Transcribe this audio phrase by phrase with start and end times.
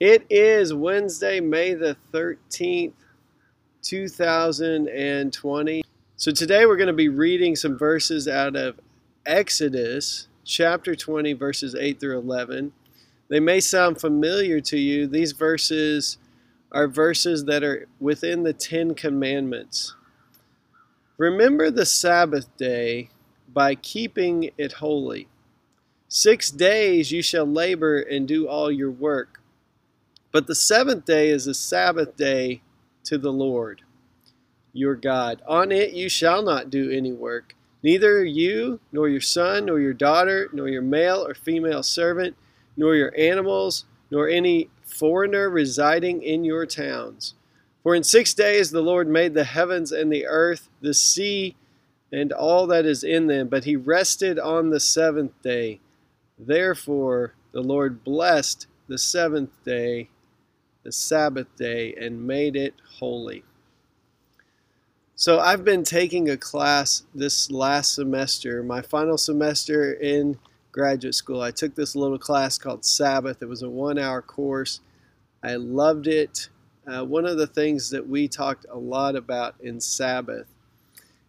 [0.00, 2.94] It is Wednesday, May the 13th,
[3.82, 5.82] 2020.
[6.16, 8.80] So today we're going to be reading some verses out of
[9.26, 12.72] Exodus chapter 20, verses 8 through 11.
[13.28, 15.06] They may sound familiar to you.
[15.06, 16.16] These verses
[16.72, 19.94] are verses that are within the Ten Commandments.
[21.18, 23.10] Remember the Sabbath day
[23.52, 25.28] by keeping it holy.
[26.08, 29.39] Six days you shall labor and do all your work.
[30.32, 32.62] But the seventh day is a Sabbath day
[33.04, 33.82] to the Lord
[34.72, 35.42] your God.
[35.48, 39.92] On it you shall not do any work, neither you, nor your son, nor your
[39.92, 42.36] daughter, nor your male or female servant,
[42.76, 47.34] nor your animals, nor any foreigner residing in your towns.
[47.82, 51.56] For in six days the Lord made the heavens and the earth, the sea,
[52.12, 55.80] and all that is in them, but he rested on the seventh day.
[56.38, 60.08] Therefore, the Lord blessed the seventh day,
[60.82, 63.44] the Sabbath day, and made it holy.
[65.14, 70.38] So, I've been taking a class this last semester, my final semester in
[70.72, 71.42] graduate school.
[71.42, 73.42] I took this little class called Sabbath.
[73.42, 74.80] It was a one hour course.
[75.42, 76.48] I loved it.
[76.86, 80.46] Uh, one of the things that we talked a lot about in Sabbath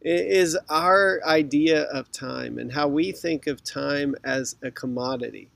[0.00, 5.48] is our idea of time and how we think of time as a commodity.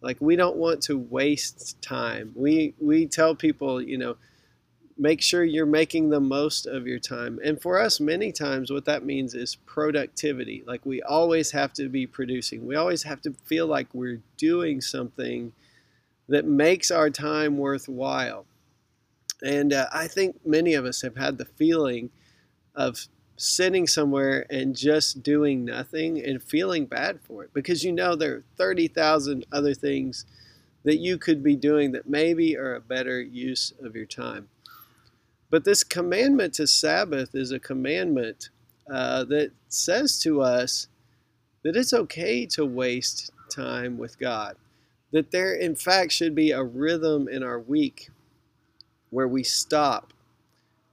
[0.00, 2.32] Like we don't want to waste time.
[2.34, 4.16] We we tell people, you know,
[4.96, 7.38] make sure you're making the most of your time.
[7.44, 10.64] And for us many times what that means is productivity.
[10.66, 12.66] Like we always have to be producing.
[12.66, 15.52] We always have to feel like we're doing something
[16.28, 18.44] that makes our time worthwhile.
[19.42, 22.10] And uh, I think many of us have had the feeling
[22.74, 23.06] of
[23.38, 28.34] sitting somewhere and just doing nothing and feeling bad for it because you know there
[28.34, 30.26] are 30,000 other things
[30.84, 34.48] that you could be doing that maybe are a better use of your time.
[35.50, 38.50] But this commandment to Sabbath is a commandment
[38.92, 40.88] uh, that says to us
[41.62, 44.56] that it's okay to waste time with God.
[45.12, 48.10] That there, in fact, should be a rhythm in our week
[49.10, 50.12] where we stop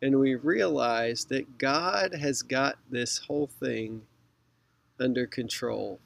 [0.02, 4.02] and we realize that God has got this whole thing
[5.00, 6.00] under control.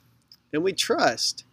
[0.53, 1.43] And we trust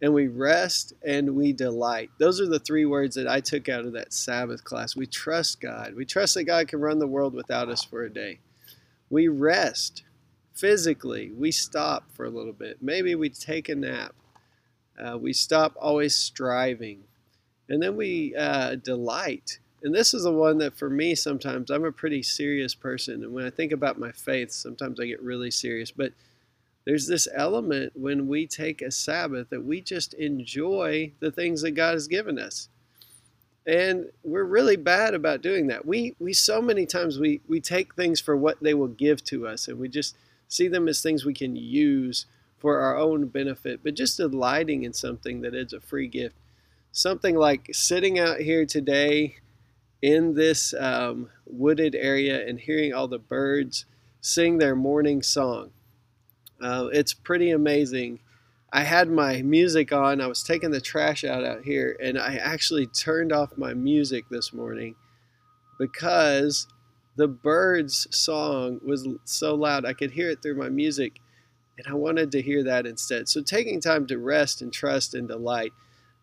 [0.00, 2.10] and we rest and we delight.
[2.18, 4.96] Those are the three words that I took out of that Sabbath class.
[4.96, 5.94] We trust God.
[5.94, 8.38] We trust that God can run the world without us for a day.
[9.10, 10.04] We rest
[10.54, 11.32] physically.
[11.32, 12.78] We stop for a little bit.
[12.80, 14.14] Maybe we take a nap.
[14.98, 17.04] Uh, we stop always striving.
[17.68, 21.84] And then we uh, delight and this is the one that for me sometimes I'm
[21.84, 25.50] a pretty serious person and when I think about my faith sometimes I get really
[25.50, 26.12] serious but
[26.88, 31.72] there's this element when we take a Sabbath that we just enjoy the things that
[31.72, 32.70] God has given us.
[33.66, 35.84] And we're really bad about doing that.
[35.84, 39.46] We we so many times we we take things for what they will give to
[39.46, 40.16] us and we just
[40.48, 42.24] see them as things we can use
[42.56, 46.36] for our own benefit, but just delighting in something that is a free gift.
[46.90, 49.36] Something like sitting out here today
[50.02, 53.84] in this um, wooded area and hearing all the birds
[54.20, 55.70] sing their morning song.
[56.60, 58.20] Uh, it's pretty amazing.
[58.72, 60.20] I had my music on.
[60.20, 64.26] I was taking the trash out out here, and I actually turned off my music
[64.30, 64.94] this morning
[65.78, 66.66] because
[67.16, 69.86] the birds' song was so loud.
[69.86, 71.18] I could hear it through my music,
[71.78, 73.28] and I wanted to hear that instead.
[73.28, 75.72] So, taking time to rest and trust and delight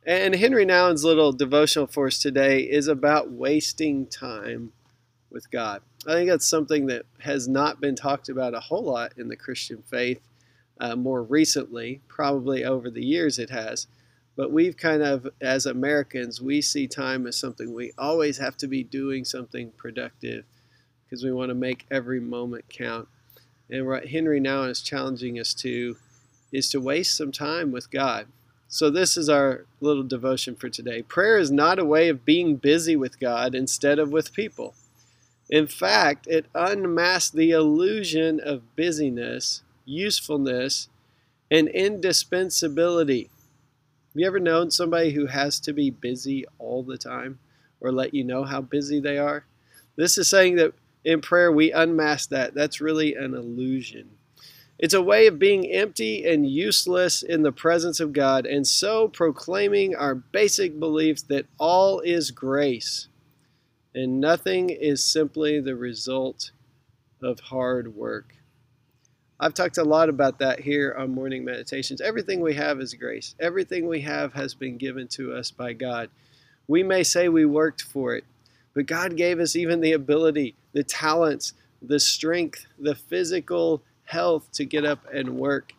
[0.06, 4.72] and Henri Nouwen's little devotional for us today is about wasting time
[5.32, 5.82] with God.
[6.08, 9.36] I think that's something that has not been talked about a whole lot in the
[9.36, 10.22] Christian faith
[10.80, 12.02] uh, more recently.
[12.08, 13.88] Probably over the years it has.
[14.36, 18.68] But we've kind of, as Americans, we see time as something we always have to
[18.68, 20.46] be doing something productive
[21.04, 23.08] because we want to make every moment count.
[23.70, 25.98] And what Henri Nouwen is challenging us to
[26.52, 28.28] is to waste some time with God.
[28.68, 31.02] So, this is our little devotion for today.
[31.02, 34.74] Prayer is not a way of being busy with God instead of with people.
[35.50, 40.90] In fact, it unmasks the illusion of busyness, usefulness,
[41.52, 43.30] and indispensability.
[44.16, 47.38] Have you ever known somebody who has to be busy all the time
[47.80, 49.46] or let you know how busy they are?
[49.96, 50.74] This is saying that
[51.04, 52.56] in prayer we unmask that.
[52.56, 54.10] That's really an illusion.
[54.78, 59.08] It's a way of being empty and useless in the presence of God, and so
[59.08, 63.08] proclaiming our basic beliefs that all is grace
[63.96, 66.52] and nothing is simply the result
[67.24, 68.36] of hard work.
[69.40, 72.02] I've talked a lot about that here on Morning Meditations.
[72.02, 76.10] Everything we have is grace, everything we have has been given to us by God.
[76.68, 78.26] We may say we worked for it,
[78.74, 84.66] but God gave us even the ability, the talents, the strength, the physical health to
[84.66, 85.74] get up and work.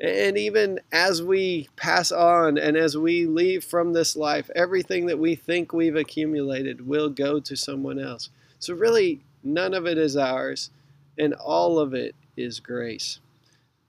[0.00, 5.18] And even as we pass on and as we leave from this life, everything that
[5.18, 8.30] we think we've accumulated will go to someone else.
[8.58, 10.70] So, really, none of it is ours,
[11.18, 13.20] and all of it is grace.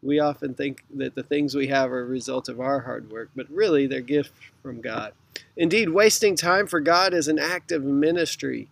[0.04, 3.30] We often think that the things we have are a result of our hard work,
[3.36, 5.14] but really they're gifts from God.
[5.56, 8.68] Indeed, wasting time for God is an act of ministry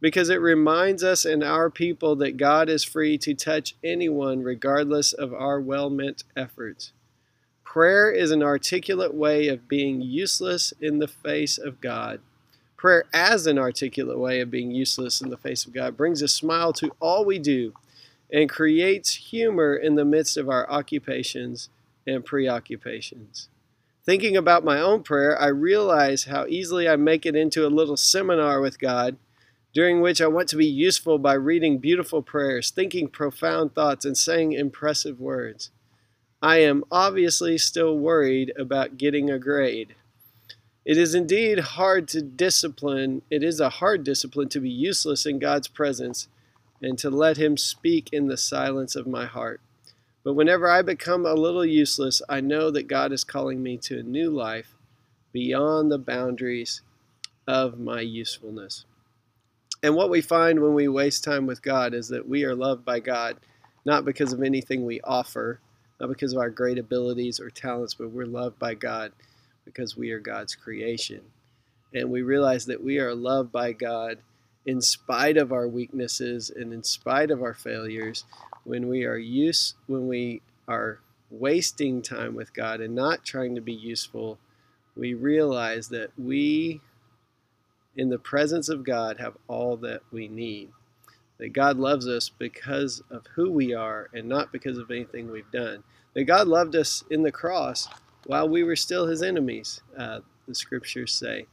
[0.00, 5.12] because it reminds us and our people that God is free to touch anyone regardless
[5.12, 6.92] of our well meant efforts.
[7.64, 12.20] Prayer is an articulate way of being useless in the face of God.
[12.76, 16.28] Prayer, as an articulate way of being useless in the face of God, brings a
[16.28, 17.72] smile to all we do
[18.30, 21.70] and creates humor in the midst of our occupations
[22.06, 23.48] and preoccupations.
[24.04, 27.96] Thinking about my own prayer, I realize how easily I make it into a little
[27.96, 29.16] seminar with God
[29.74, 34.16] during which I want to be useful by reading beautiful prayers, thinking profound thoughts, and
[34.16, 35.70] saying impressive words.
[36.40, 39.96] I am obviously still worried about getting a grade.
[40.84, 45.38] It is indeed hard to discipline, it is a hard discipline to be useless in
[45.38, 46.28] God's presence
[46.80, 49.60] and to let Him speak in the silence of my heart.
[50.22, 53.98] But whenever I become a little useless, I know that God is calling me to
[53.98, 54.74] a new life
[55.32, 56.82] beyond the boundaries
[57.46, 58.84] of my usefulness.
[59.84, 62.86] And what we find when we waste time with God is that we are loved
[62.86, 63.36] by God,
[63.84, 65.60] not because of anything we offer,
[66.00, 69.12] not because of our great abilities or talents, but we're loved by God
[69.66, 71.20] because we are God's creation.
[71.92, 74.20] And we realize that we are loved by God
[74.64, 78.24] in spite of our weaknesses and in spite of our failures
[78.64, 83.60] when we are use when we are wasting time with God and not trying to
[83.60, 84.38] be useful
[84.96, 86.80] we realize that we
[87.96, 90.70] in the presence of God have all that we need.
[91.38, 95.50] That God loves us because of who we are and not because of anything we've
[95.50, 95.82] done.
[96.14, 97.88] That God loved us in the cross
[98.26, 101.46] while we were still his enemies, uh, the scriptures say.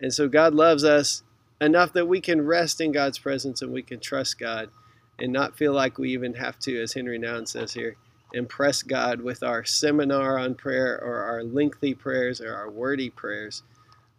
[0.00, 1.22] And so God loves us
[1.60, 4.70] enough that we can rest in God's presence and we can trust God
[5.18, 7.96] and not feel like we even have to, as Henri Nouwen says here,
[8.32, 13.62] impress God with our seminar on prayer or our lengthy prayers or our wordy prayers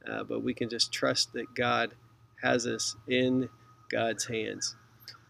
[0.07, 1.93] uh, but we can just trust that God
[2.41, 3.49] has us in
[3.89, 4.75] God's hands.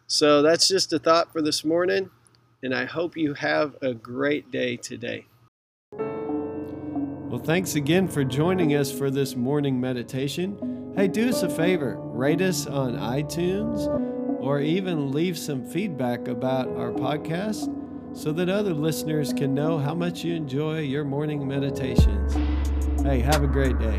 [0.07, 2.09] So that's just a thought for this morning,
[2.63, 5.25] and I hope you have a great day today.
[5.91, 10.93] Well, thanks again for joining us for this morning meditation.
[10.95, 13.87] Hey, do us a favor rate us on iTunes
[14.41, 17.73] or even leave some feedback about our podcast
[18.17, 22.35] so that other listeners can know how much you enjoy your morning meditations.
[23.03, 23.97] Hey, have a great day.